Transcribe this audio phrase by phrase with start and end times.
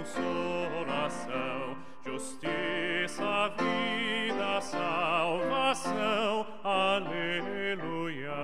[0.00, 6.46] consolação, justiça, vida, salvação.
[6.64, 8.34] Aleluia.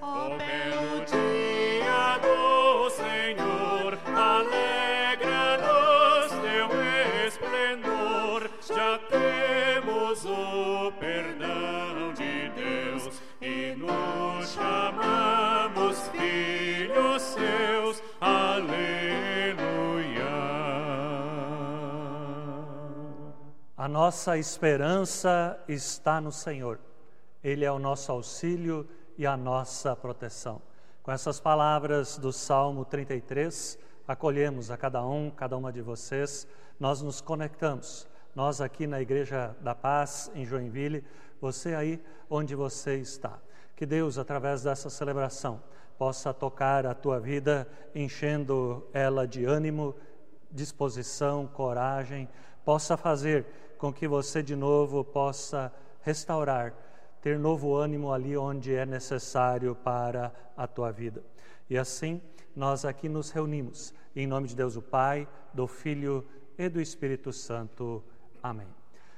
[0.00, 6.68] Ó belo dia do Senhor, alegra-nos teu
[7.26, 8.50] esplendor.
[8.60, 10.90] Já temos o
[23.78, 26.80] A nossa esperança está no Senhor.
[27.44, 30.60] Ele é o nosso auxílio e a nossa proteção.
[31.00, 36.44] Com essas palavras do Salmo 33, acolhemos a cada um, cada uma de vocês.
[36.80, 38.08] Nós nos conectamos.
[38.34, 41.04] Nós aqui na Igreja da Paz, em Joinville,
[41.40, 43.38] você aí onde você está.
[43.76, 45.62] Que Deus, através dessa celebração,
[45.96, 49.94] possa tocar a tua vida, enchendo ela de ânimo,
[50.50, 52.28] disposição, coragem,
[52.64, 53.46] possa fazer
[53.78, 56.74] com que você de novo possa restaurar,
[57.22, 61.22] ter novo ânimo ali onde é necessário para a tua vida.
[61.70, 62.20] E assim,
[62.54, 66.26] nós aqui nos reunimos, em nome de Deus o Pai, do Filho
[66.58, 68.02] e do Espírito Santo.
[68.42, 68.66] Amém.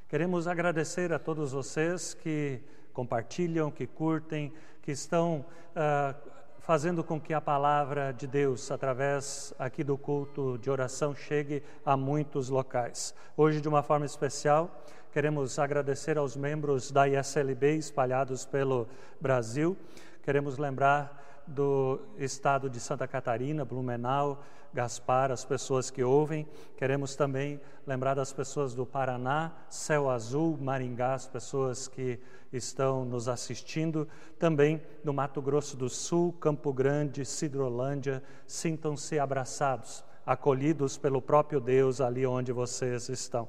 [0.09, 2.60] Queremos agradecer a todos vocês que
[2.92, 6.15] compartilham, que curtem, que estão ah,
[6.60, 11.97] fazendo com que a palavra de Deus, através aqui do culto de oração, chegue a
[11.97, 13.15] muitos locais.
[13.37, 14.82] Hoje, de uma forma especial,
[15.12, 18.87] queremos agradecer aos membros da ISLB espalhados pelo
[19.21, 19.76] Brasil.
[20.22, 26.47] Queremos lembrar do estado de Santa Catarina, Blumenau, Gaspar, as pessoas que ouvem.
[26.77, 32.21] Queremos também lembrar das pessoas do Paraná, Céu Azul, Maringá, as pessoas que
[32.53, 34.06] estão nos assistindo.
[34.39, 38.22] Também do Mato Grosso do Sul, Campo Grande, Cidrolândia.
[38.47, 43.49] Sintam-se abraçados, acolhidos pelo próprio Deus ali onde vocês estão.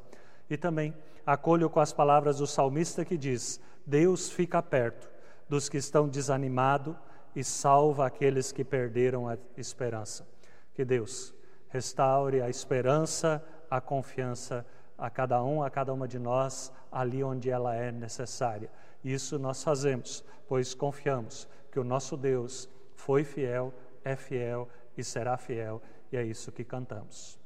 [0.49, 0.93] E também
[1.25, 5.07] acolho com as palavras do salmista que diz: Deus fica perto
[5.47, 6.95] dos que estão desanimados
[7.35, 10.27] e salva aqueles que perderam a esperança.
[10.73, 11.33] Que Deus
[11.69, 14.65] restaure a esperança, a confiança
[15.01, 18.69] a cada um, a cada uma de nós, ali onde ela é necessária.
[19.03, 25.37] Isso nós fazemos, pois confiamos que o nosso Deus foi fiel, é fiel e será
[25.37, 25.81] fiel,
[26.11, 27.39] e é isso que cantamos.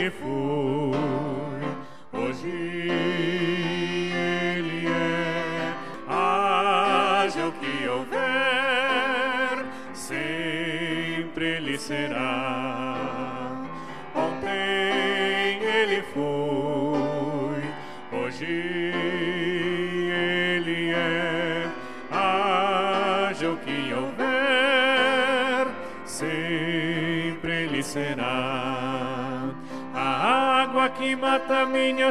[0.00, 0.49] Ontem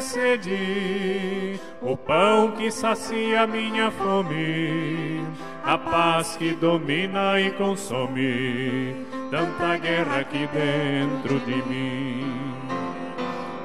[0.02, 5.23] sede, o pão que sacia minha fome,
[5.64, 12.26] a paz que domina e consome tanta guerra aqui dentro de mim.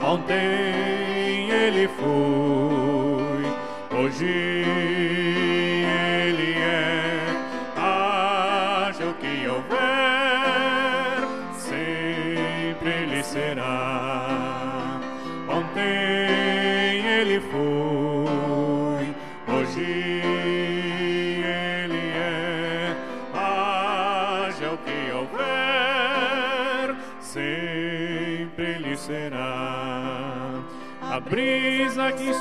[0.02, 3.44] Ontem ele foi,
[3.98, 5.23] hoje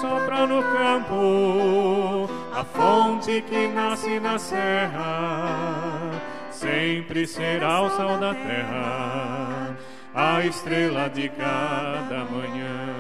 [0.04, 6.12] sopra no campo, a fonte que nasce na serra,
[6.52, 9.78] sempre será o sol da terra,
[10.14, 12.94] a estrela de cada manhã.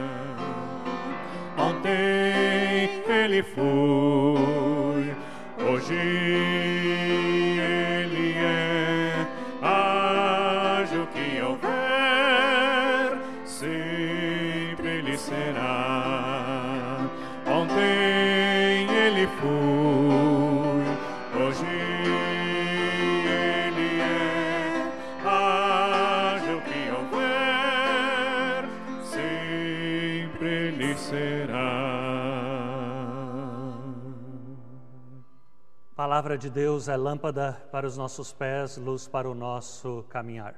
[1.57, 5.13] Ontem ele foi,
[5.67, 6.82] hoje
[36.33, 40.55] palavra de Deus é lâmpada para os nossos pés, luz para o nosso caminhar.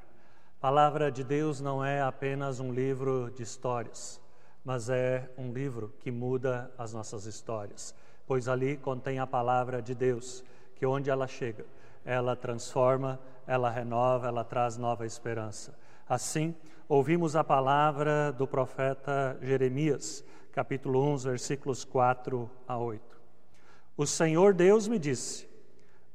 [0.62, 4.22] Palavra de Deus não é apenas um livro de histórias,
[4.64, 7.94] mas é um livro que muda as nossas histórias,
[8.26, 10.46] pois ali contém a palavra de Deus,
[10.76, 11.66] que onde ela chega,
[12.06, 15.78] ela transforma, ela renova, ela traz nova esperança.
[16.08, 16.56] Assim,
[16.88, 20.24] ouvimos a palavra do profeta Jeremias,
[20.54, 23.04] capítulo 1, versículos 4 a 8.
[23.98, 25.54] O Senhor Deus me disse,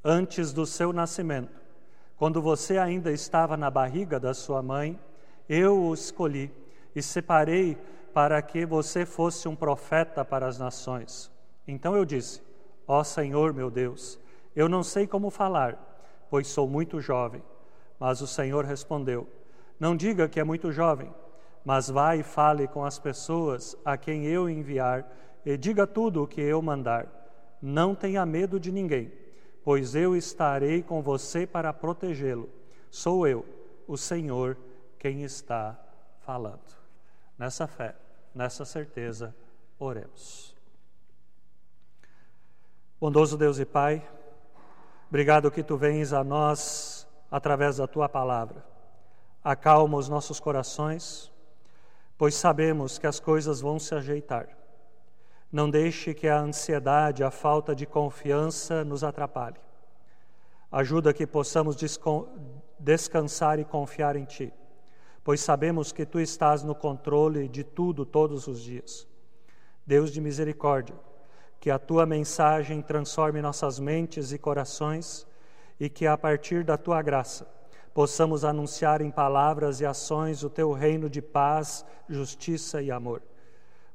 [0.04, 1.60] antes do seu nascimento,
[2.16, 4.98] quando você ainda estava na barriga da sua mãe,
[5.48, 6.52] eu o escolhi
[6.94, 7.78] e separei
[8.12, 11.30] para que você fosse um profeta para as nações.
[11.66, 12.42] Então eu disse:
[12.86, 14.18] Ó Senhor meu Deus,
[14.54, 15.78] eu não sei como falar,
[16.28, 17.42] pois sou muito jovem.
[17.98, 19.28] Mas o Senhor respondeu:
[19.78, 21.12] Não diga que é muito jovem,
[21.64, 25.06] mas vá e fale com as pessoas a quem eu enviar
[25.44, 27.06] e diga tudo o que eu mandar.
[27.62, 29.12] Não tenha medo de ninguém,
[29.64, 32.48] pois eu estarei com você para protegê-lo.
[32.90, 33.44] Sou eu,
[33.86, 34.56] o Senhor,
[34.98, 35.78] quem está
[36.20, 36.60] falando.
[37.38, 37.94] Nessa fé,
[38.34, 39.34] nessa certeza,
[39.78, 40.54] oremos.
[43.00, 44.06] Bondoso Deus e Pai,
[45.08, 48.64] obrigado que tu vens a nós através da tua palavra.
[49.42, 51.32] Acalma os nossos corações,
[52.18, 54.59] pois sabemos que as coisas vão se ajeitar.
[55.52, 59.58] Não deixe que a ansiedade, a falta de confiança nos atrapalhe.
[60.70, 61.76] Ajuda que possamos
[62.78, 64.52] descansar e confiar em Ti,
[65.24, 69.08] pois sabemos que Tu estás no controle de tudo todos os dias.
[69.84, 70.94] Deus de misericórdia,
[71.58, 75.26] que a Tua mensagem transforme nossas mentes e corações
[75.80, 77.48] e que a partir da Tua graça
[77.92, 83.20] possamos anunciar em palavras e ações o Teu reino de paz, justiça e amor.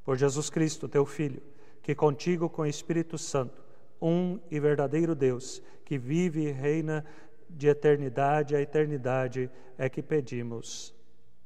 [0.06, 1.42] Por Jesus Cristo, Teu Filho,
[1.81, 3.62] que contigo com o Espírito Santo,
[4.02, 7.04] um e verdadeiro Deus, que vive e reina
[7.50, 10.94] de eternidade a eternidade, é que pedimos.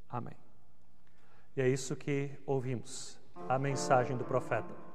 [0.09, 0.35] Amém.
[1.55, 4.88] E é isso que ouvimos, a mensagem do profeta.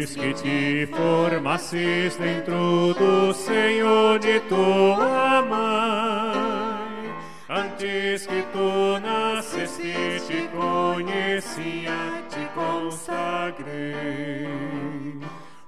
[0.00, 7.12] Antes que te formasses dentro do Senhor de tua mãe,
[7.46, 11.92] antes que tu nasceste, te conhecia,
[12.30, 14.48] te consagrei.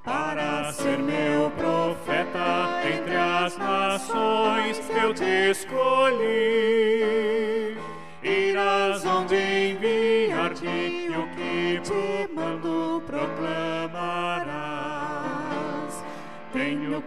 [0.02, 7.31] Para ser meu profeta entre as nações, eu te escolhi.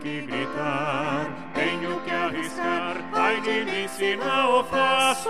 [0.05, 5.29] Que gritar, tenho que arriscar, ai de mim se não faço.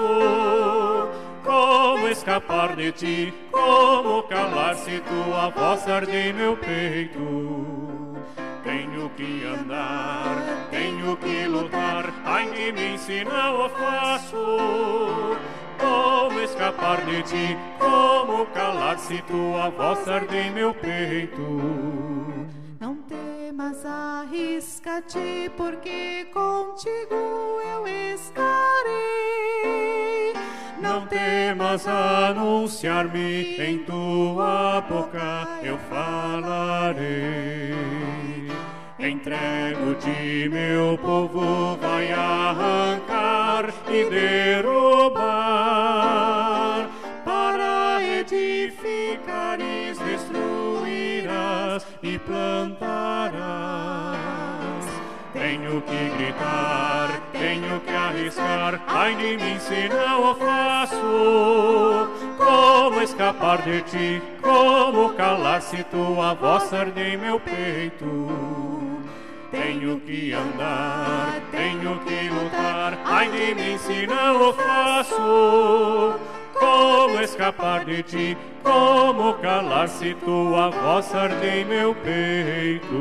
[1.45, 8.17] Como escapar de ti, como calar se tua voz arde em meu peito.
[8.65, 15.37] Tenho que andar, tenho que lutar, ai de mim se não faço.
[15.79, 21.41] Como escapar de ti, como calar se tua voz arde em meu peito.
[22.77, 22.95] Não
[23.55, 27.15] temas, arrisca-te, porque contigo
[27.73, 28.43] eu estarei.
[30.81, 37.73] Não temas anunciar-me, em tua boca eu falarei.
[38.99, 45.15] Entrego de meu povo, vai arrancar e derrubar.
[47.23, 52.19] Para edificares, destruirás e
[53.29, 54.85] plantarás.
[55.33, 62.09] Tenho que gritar, tenho que arriscar, ai de mim se não o faço.
[62.37, 68.05] Como escapar de ti, como calar se tua voz arde em meu peito.
[69.51, 76.34] Tenho que andar, tenho que lutar, ai de mim se não o faço.
[76.59, 82.95] Como escapar de ti, como calar se tua voz arde em meu peito.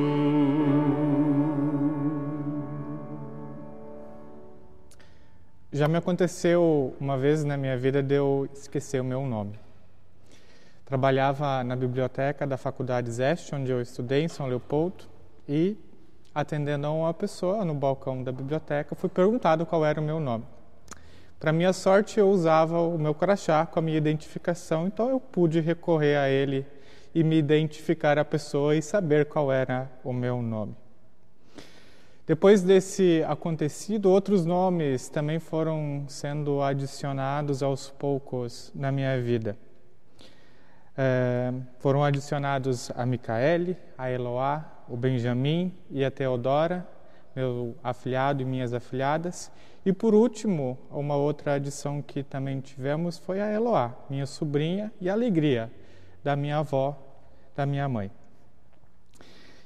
[5.72, 9.58] Já me aconteceu uma vez na minha vida de eu esquecer o meu nome.
[10.84, 15.04] Trabalhava na biblioteca da Faculdade Zeste, onde eu estudei, em São Leopoldo,
[15.48, 15.76] e
[16.34, 20.44] atendendo a uma pessoa no balcão da biblioteca, fui perguntado qual era o meu nome.
[21.38, 25.60] Para minha sorte, eu usava o meu crachá com a minha identificação, então eu pude
[25.60, 26.66] recorrer a ele
[27.14, 30.74] e me identificar a pessoa e saber qual era o meu nome.
[32.26, 39.56] Depois desse acontecido, outros nomes também foram sendo adicionados aos poucos na minha vida.
[40.96, 46.86] É, foram adicionados a Micaele, a Eloá, o Benjamin e a Teodora,
[47.36, 49.52] meu afilhado e minhas afilhadas.
[49.84, 55.10] E por último, uma outra adição que também tivemos foi a Eloá, minha sobrinha e
[55.10, 55.70] a alegria
[56.22, 56.98] da minha avó,
[57.54, 58.10] da minha mãe.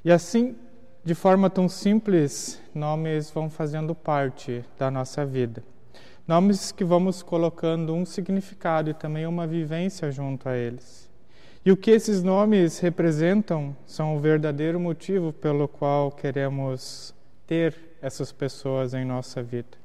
[0.03, 0.57] E assim,
[1.05, 5.63] de forma tão simples, nomes vão fazendo parte da nossa vida.
[6.27, 11.09] Nomes que vamos colocando um significado e também uma vivência junto a eles.
[11.65, 17.15] E o que esses nomes representam são o verdadeiro motivo pelo qual queremos
[17.47, 19.77] ter essas pessoas em nossa vida.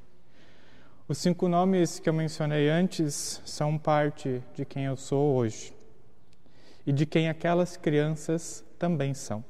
[1.07, 5.71] Os cinco nomes que eu mencionei antes são parte de quem eu sou hoje
[6.83, 9.45] e de quem aquelas crianças também são.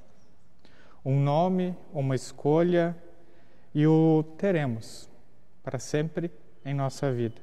[1.05, 2.93] Um nome, uma escolha
[3.73, 5.09] e o teremos
[5.63, 6.29] para sempre
[6.65, 7.41] em nossa vida.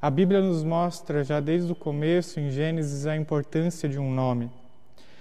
[0.00, 4.50] A Bíblia nos mostra já desde o começo, em Gênesis, a importância de um nome.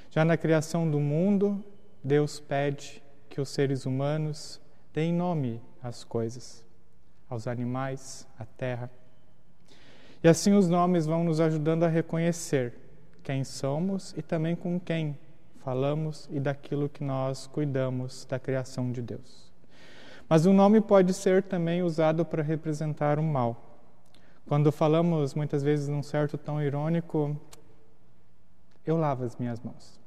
[0.09, 1.63] Já na criação do mundo,
[2.03, 4.59] Deus pede que os seres humanos
[4.91, 6.65] deem nome às coisas,
[7.31, 8.91] aos animais, à terra.
[10.21, 12.73] E assim os nomes vão nos ajudando a reconhecer
[13.23, 15.17] quem somos e também com quem
[15.63, 19.49] falamos e daquilo que nós cuidamos da criação de Deus.
[20.27, 23.79] Mas o nome pode ser também usado para representar o mal.
[24.45, 27.39] Quando falamos muitas vezes num certo tom irônico,
[28.85, 30.00] eu lavo as minhas mãos.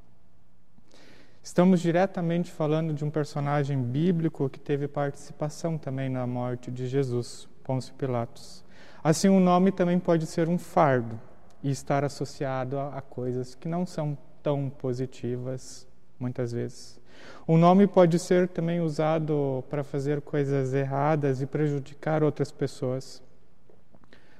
[1.45, 7.47] Estamos diretamente falando de um personagem bíblico que teve participação também na morte de Jesus,
[7.63, 8.65] Pôncio Pilatos.
[9.05, 11.21] Assim, o nome também pode ser um fardo
[11.63, 15.87] e estar associado a, a coisas que não são tão positivas,
[16.19, 16.99] muitas vezes.
[17.47, 23.23] O nome pode ser também usado para fazer coisas erradas e prejudicar outras pessoas.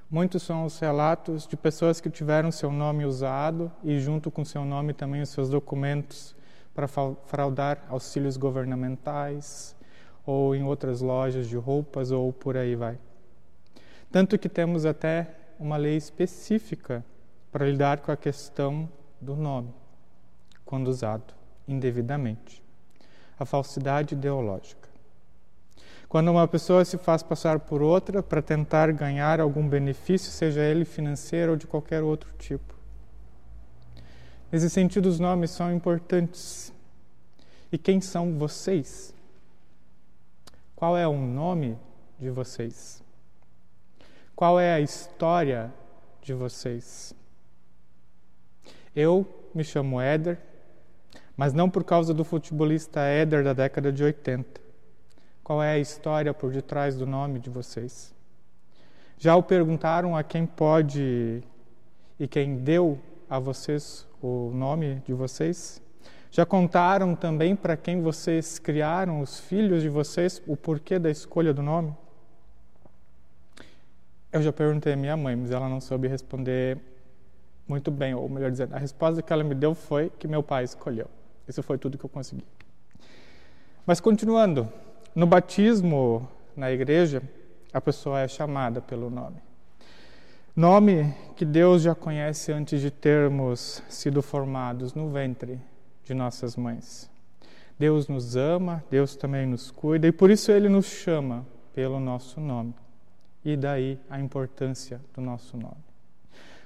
[0.09, 4.65] Muitos são os relatos de pessoas que tiveram seu nome usado e, junto com seu
[4.65, 6.35] nome, também os seus documentos
[6.75, 9.75] para fraudar auxílios governamentais
[10.25, 12.99] ou em outras lojas de roupas ou por aí vai.
[14.11, 15.27] Tanto que temos até
[15.57, 17.03] uma lei específica
[17.51, 18.89] para lidar com a questão
[19.21, 19.73] do nome,
[20.65, 21.33] quando usado
[21.67, 22.61] indevidamente.
[23.39, 24.89] A falsidade ideológica.
[26.07, 30.85] Quando uma pessoa se faz passar por outra para tentar ganhar algum benefício, seja ele
[30.85, 32.74] financeiro ou de qualquer outro tipo.
[34.55, 36.71] Nesse sentido, os nomes são importantes.
[37.69, 39.13] E quem são vocês?
[40.73, 41.77] Qual é o nome
[42.17, 43.03] de vocês?
[44.33, 45.73] Qual é a história
[46.21, 47.13] de vocês?
[48.95, 50.39] Eu me chamo Éder,
[51.35, 54.61] mas não por causa do futebolista Éder da década de 80
[55.43, 58.15] qual é a história por detrás do nome de vocês?
[59.17, 61.43] Já o perguntaram a quem pode
[62.17, 62.97] e quem deu
[63.29, 65.81] a vocês o nome de vocês?
[66.31, 71.53] Já contaram também para quem vocês criaram, os filhos de vocês, o porquê da escolha
[71.53, 71.95] do nome?
[74.31, 76.77] Eu já perguntei à minha mãe, mas ela não soube responder
[77.67, 80.65] muito bem, ou melhor dizendo, a resposta que ela me deu foi que meu pai
[80.65, 81.07] escolheu.
[81.47, 82.45] Isso foi tudo que eu consegui.
[83.85, 84.67] Mas continuando,
[85.15, 87.21] no batismo na igreja,
[87.71, 89.37] a pessoa é chamada pelo nome.
[90.55, 95.59] Nome que Deus já conhece antes de termos sido formados no ventre
[96.05, 97.11] de nossas mães.
[97.77, 102.39] Deus nos ama, Deus também nos cuida e por isso Ele nos chama pelo nosso
[102.39, 102.73] nome.
[103.43, 105.83] E daí a importância do nosso nome.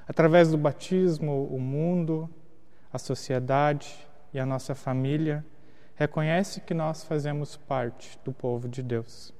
[0.08, 2.30] Através do batismo, o mundo,
[2.94, 5.44] a sociedade e a nossa família
[5.96, 9.34] reconhece que nós fazemos parte do povo de Deus.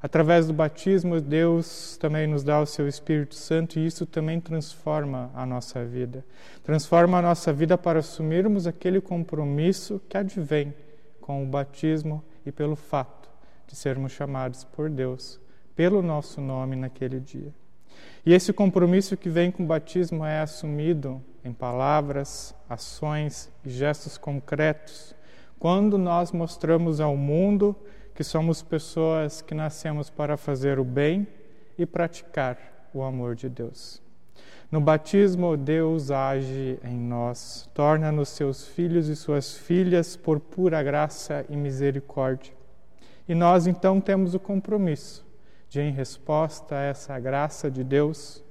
[0.00, 5.30] Através do batismo, Deus também nos dá o seu Espírito Santo e isso também transforma
[5.34, 6.24] a nossa vida.
[6.62, 10.72] Transforma a nossa vida para assumirmos aquele compromisso que advém
[11.20, 13.28] com o batismo e pelo fato
[13.66, 15.40] de sermos chamados por Deus
[15.74, 17.52] pelo nosso nome naquele dia.
[18.24, 24.18] E esse compromisso que vem com o batismo é assumido em palavras, ações e gestos
[24.18, 25.14] concretos
[25.58, 27.76] quando nós mostramos ao mundo
[28.18, 31.24] que somos pessoas que nascemos para fazer o bem
[31.78, 32.58] e praticar
[32.92, 34.02] o amor de Deus.
[34.72, 41.46] No batismo, Deus age em nós, torna-nos seus filhos e suas filhas por pura graça
[41.48, 42.52] e misericórdia.
[43.28, 45.24] E nós então temos o compromisso
[45.68, 48.42] de, em resposta a essa graça de Deus,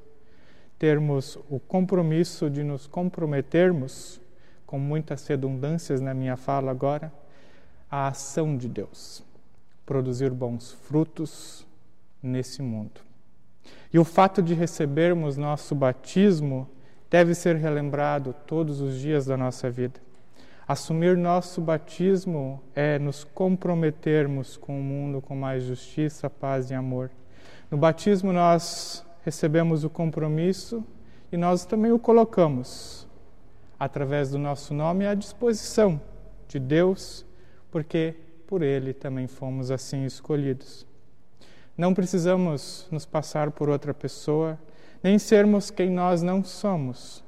[0.79, 4.21] termos o compromisso de nos comprometermos,
[4.65, 7.12] com muitas redundâncias na minha fala agora,
[7.91, 9.26] à ação de Deus,
[9.88, 11.65] produzir bons frutos
[12.22, 13.00] nesse mundo.
[13.91, 16.70] E o fato de recebermos nosso batismo
[17.10, 20.00] deve ser relembrado todos os dias da nossa vida.
[20.67, 27.10] Assumir nosso batismo é nos comprometermos com o mundo com mais justiça, paz e amor.
[27.72, 30.84] No batismo nós recebemos o compromisso
[31.32, 33.08] e nós também o colocamos
[33.79, 36.01] através do nosso nome à disposição
[36.46, 37.25] de Deus,
[37.72, 40.88] porque por ele também fomos assim escolhidos.
[41.77, 44.58] Não precisamos nos passar por outra pessoa,
[45.04, 47.24] nem sermos quem nós não somos,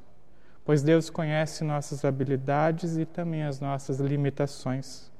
[0.65, 5.11] pois Deus conhece nossas habilidades e também as nossas limitações.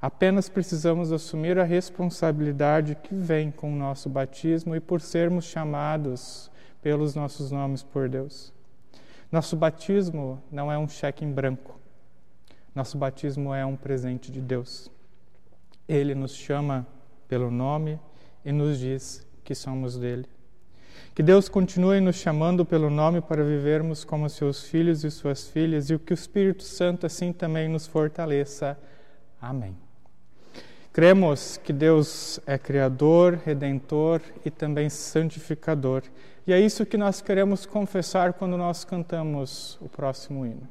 [0.00, 6.50] Apenas precisamos assumir a responsabilidade que vem com o nosso batismo e por sermos chamados
[6.80, 8.52] pelos nossos nomes por Deus.
[9.32, 11.80] Nosso batismo não é um cheque em branco.
[12.74, 14.93] Nosso batismo é um presente de Deus.
[15.88, 16.86] Ele nos chama
[17.28, 17.98] pelo nome
[18.44, 20.26] e nos diz que somos dele.
[21.14, 25.90] Que Deus continue nos chamando pelo nome para vivermos como seus filhos e suas filhas
[25.90, 28.78] e que o Espírito Santo assim também nos fortaleça.
[29.40, 29.76] Amém.
[30.92, 36.02] Cremos que Deus é Criador, Redentor e também Santificador.
[36.46, 40.68] E é isso que nós queremos confessar quando nós cantamos o próximo hino.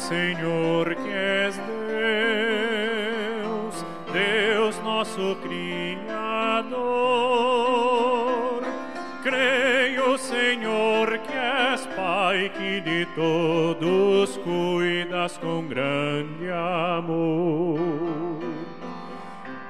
[0.00, 1.56] Senhor, que és
[3.36, 6.80] Deus, Deus nosso Criador.
[9.22, 17.78] Creio, Senhor, que és Pai, que de todos cuidas com grande amor.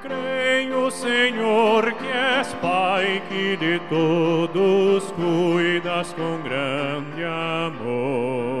[0.01, 2.07] Creio, Senhor, que
[2.39, 8.60] és Pai, que de todos cuidas com grande amor.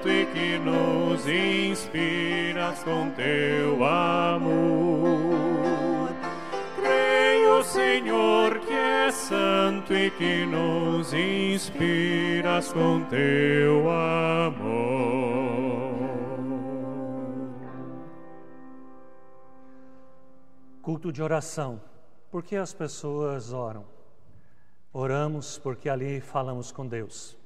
[0.00, 5.28] santo e que nos inspiras com teu amor.
[6.76, 14.80] Creio, Senhor, que és santo e que nos inspiras com teu amor.
[20.80, 21.80] Culto de oração.
[22.30, 23.84] Por que as pessoas oram?
[24.92, 27.39] Oramos porque ali falamos com Deus.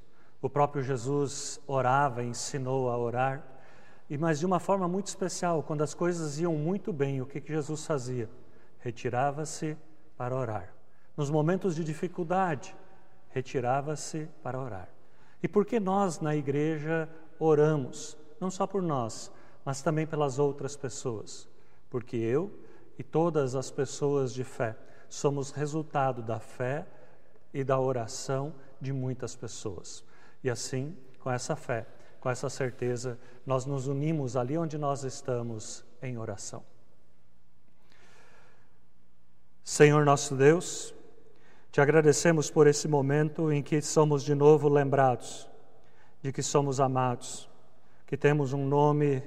[0.45, 3.43] O próprio Jesus orava, ensinou a orar,
[4.07, 7.41] e mas de uma forma muito especial, quando as coisas iam muito bem, o que,
[7.41, 8.29] que Jesus fazia?
[8.77, 9.75] Retirava-se
[10.15, 10.71] para orar.
[11.17, 12.75] Nos momentos de dificuldade,
[13.29, 14.87] retirava-se para orar.
[15.41, 18.15] E por que nós na igreja oramos?
[18.39, 19.31] Não só por nós,
[19.65, 21.49] mas também pelas outras pessoas.
[21.89, 22.51] Porque eu
[22.99, 24.77] e todas as pessoas de fé
[25.09, 26.85] somos resultado da fé
[27.51, 30.03] e da oração de muitas pessoas.
[30.45, 31.87] E assim, com essa fé,
[32.19, 36.63] com essa certeza, nós nos unimos ali onde nós estamos em oração.
[39.63, 40.93] Senhor nosso Deus,
[41.71, 45.49] te agradecemos por esse momento em que somos de novo lembrados
[46.21, 47.49] de que somos amados,
[48.05, 49.23] que temos um nome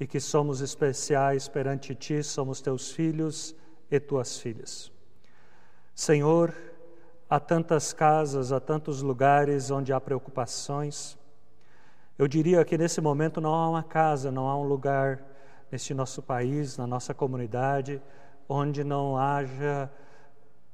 [0.00, 3.54] e que somos especiais perante ti, somos teus filhos
[3.90, 4.90] e tuas filhas.
[5.94, 6.54] Senhor,
[7.28, 11.18] há tantas casas, há tantos lugares onde há preocupações.
[12.18, 15.22] Eu diria que nesse momento não há uma casa, não há um lugar
[15.70, 18.00] neste nosso país, na nossa comunidade,
[18.48, 19.90] onde não haja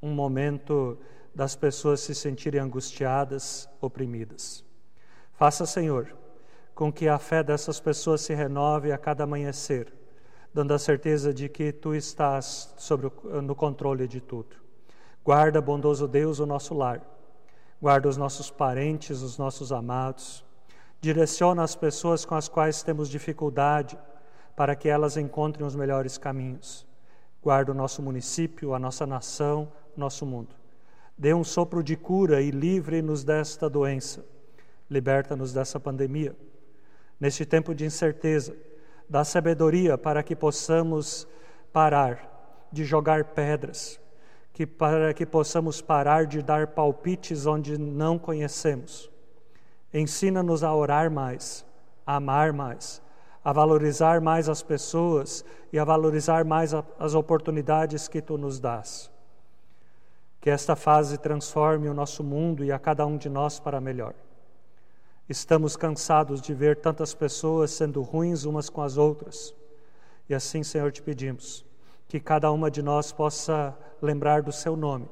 [0.02, 0.98] um momento
[1.34, 4.64] das pessoas se sentirem angustiadas, oprimidas.
[5.34, 6.14] Faça, Senhor,
[6.74, 9.92] com que a fé dessas pessoas se renove a cada amanhecer,
[10.52, 14.56] dando a certeza de que tu estás sobre o, no controle de tudo.
[15.24, 17.02] Guarda, bondoso Deus, o nosso lar.
[17.80, 20.44] Guarda os nossos parentes, os nossos amados.
[21.00, 23.98] Direciona as pessoas com as quais temos dificuldade
[24.56, 26.86] para que elas encontrem os melhores caminhos.
[27.42, 30.54] Guarda o nosso município, a nossa nação, nosso mundo.
[31.16, 34.24] Dê um sopro de cura e livre-nos desta doença.
[34.90, 36.34] Liberta-nos dessa pandemia.
[37.18, 38.56] Neste tempo de incerteza,
[39.08, 41.28] dá sabedoria para que possamos
[41.72, 43.99] parar de jogar pedras,
[44.60, 49.10] que para que possamos parar de dar palpites onde não conhecemos.
[49.90, 51.64] Ensina-nos a orar mais,
[52.06, 53.00] a amar mais,
[53.42, 55.42] a valorizar mais as pessoas
[55.72, 59.10] e a valorizar mais as oportunidades que tu nos dás.
[60.42, 64.12] Que esta fase transforme o nosso mundo e a cada um de nós para melhor.
[65.26, 69.54] Estamos cansados de ver tantas pessoas sendo ruins umas com as outras.
[70.28, 71.64] E assim, Senhor, te pedimos
[72.10, 75.08] que cada uma de nós possa lembrar do seu nome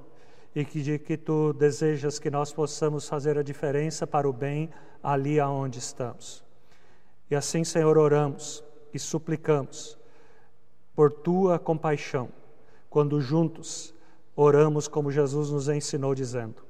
[0.52, 4.68] e que de que tu desejas que nós possamos fazer a diferença para o bem
[5.00, 6.44] ali aonde estamos.
[7.30, 9.96] E assim, Senhor, oramos e suplicamos
[10.92, 12.30] por tua compaixão,
[12.90, 13.94] quando juntos
[14.34, 16.64] oramos como Jesus nos ensinou, dizendo: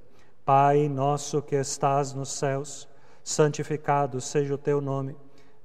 [0.44, 2.86] Pai nosso que estás nos céus,
[3.24, 5.16] santificado seja o teu nome,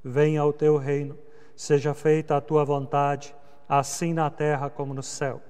[0.01, 1.17] venha o teu reino,
[1.53, 3.35] seja feita a tua vontade,
[3.67, 5.41] assim na terra como no céu.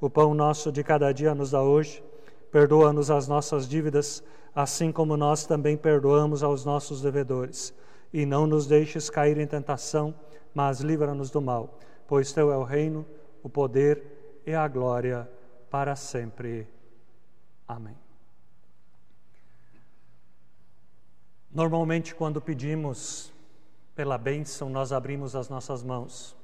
[0.00, 2.02] O pão nosso de cada dia nos dá hoje,
[2.50, 4.22] perdoa-nos as nossas dívidas,
[4.54, 7.74] assim como nós também perdoamos aos nossos devedores.
[8.12, 10.14] E não nos deixes cair em tentação,
[10.54, 13.06] mas livra-nos do mal, pois teu é o reino,
[13.42, 15.28] o poder e a glória
[15.70, 16.68] para sempre.
[17.66, 17.96] Amém.
[21.50, 23.32] Normalmente, quando pedimos
[23.94, 26.36] pela bênção, nós abrimos as nossas mãos,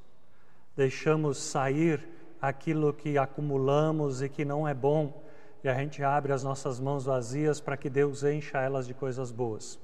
[0.79, 2.09] deixamos sair
[2.41, 5.25] aquilo que acumulamos e que não é bom,
[5.65, 9.33] e a gente abre as nossas mãos vazias para que Deus encha elas de coisas
[9.33, 9.77] boas.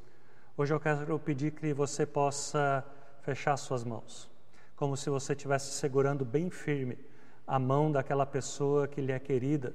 [0.57, 2.85] Hoje eu quero pedir que você possa
[3.22, 4.30] fechar suas mãos,
[4.76, 6.96] como se você estivesse segurando bem firme
[7.44, 9.74] a mão daquela pessoa que lhe é querida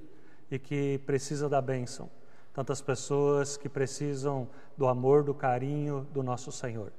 [0.49, 2.10] e que precisa da bênção.
[2.53, 6.93] Tantas pessoas que precisam do amor, do carinho do nosso Senhor.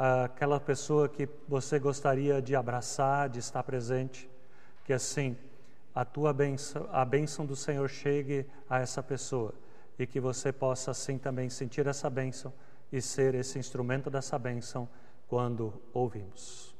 [0.00, 4.30] Aquela pessoa que você gostaria de abraçar, de estar presente,
[4.84, 5.36] que assim
[5.92, 9.52] a tua bênção, a bênção do Senhor chegue a essa pessoa
[9.98, 12.52] e que você possa assim também sentir essa bênção
[12.92, 14.88] e ser esse instrumento dessa bênção
[15.26, 16.72] quando ouvimos.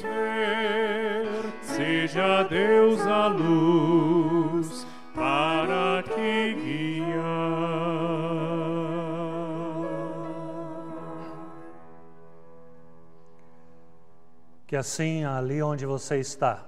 [0.00, 1.26] Ver,
[1.62, 6.64] seja Deus a luz para te
[14.74, 16.66] Que assim, ali onde você está,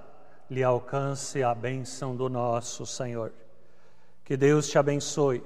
[0.49, 3.33] lhe alcance a bênção do nosso Senhor.
[4.23, 5.43] Que Deus te abençoe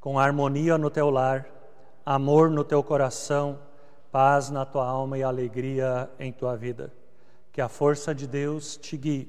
[0.00, 1.46] com harmonia no teu lar,
[2.06, 3.58] amor no teu coração,
[4.10, 6.90] paz na tua alma e alegria em tua vida.
[7.52, 9.28] Que a força de Deus te guie,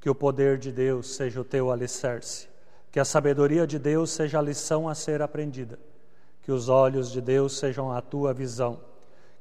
[0.00, 2.48] que o poder de Deus seja o teu alicerce,
[2.90, 5.78] que a sabedoria de Deus seja a lição a ser aprendida,
[6.40, 8.80] que os olhos de Deus sejam a tua visão,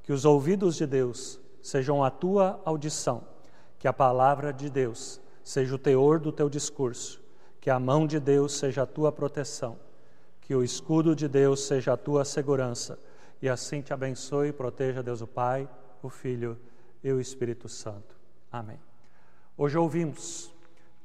[0.01, 3.23] que os ouvidos de Deus sejam a tua audição,
[3.77, 7.21] que a palavra de Deus seja o teor do teu discurso,
[7.59, 9.77] que a mão de Deus seja a tua proteção,
[10.39, 12.97] que o escudo de Deus seja a tua segurança,
[13.41, 15.69] e assim te abençoe e proteja Deus o Pai,
[16.01, 16.57] o Filho
[17.03, 18.15] e o Espírito Santo.
[18.51, 18.79] Amém.
[19.57, 20.53] Hoje ouvimos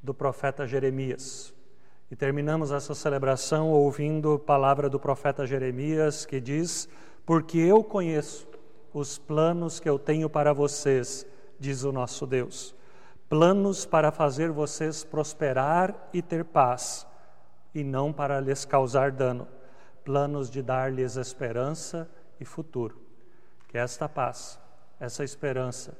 [0.01, 1.53] do profeta Jeremias
[2.09, 6.87] e terminamos essa celebração ouvindo a palavra do profeta Jeremias que diz:
[7.25, 8.47] Porque eu conheço
[8.93, 11.25] os planos que eu tenho para vocês,
[11.59, 12.75] diz o nosso Deus.
[13.29, 17.05] planos para fazer vocês prosperar e ter paz,
[17.75, 19.47] e não para lhes causar dano,
[20.05, 23.01] planos de dar-lhes esperança e futuro.
[23.67, 24.57] Que esta paz,
[24.99, 25.97] essa esperança,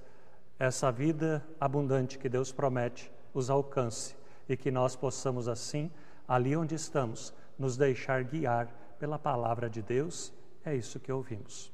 [0.59, 4.15] essa vida abundante que Deus promete os alcance
[4.49, 5.91] e que nós possamos assim,
[6.27, 8.67] ali onde estamos, nos deixar guiar
[8.99, 10.33] pela palavra de Deus.
[10.65, 11.71] É isso que ouvimos.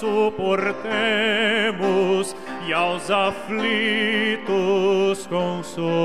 [0.00, 2.34] Suportemos
[2.66, 4.46] e aos aflitos
[5.26, 6.00] consolemos.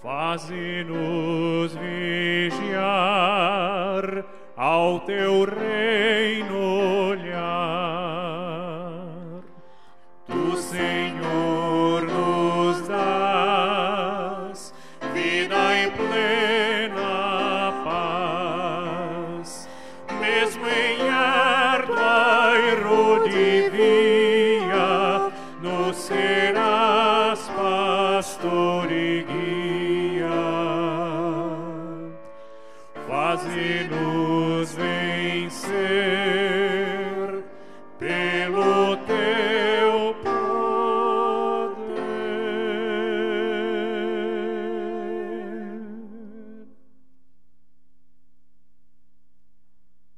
[0.00, 2.84] Faze-nos vigiar
[4.56, 5.77] ao teu reino